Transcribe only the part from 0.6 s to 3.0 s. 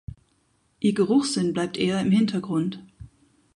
Ihr Geruchssinn bleibt eher im Hintergrund.